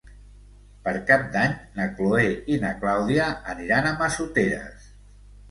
[0.85, 2.23] Per Cap d'Any na Chloé
[2.55, 4.91] i na Clàudia aniran a Massoteres.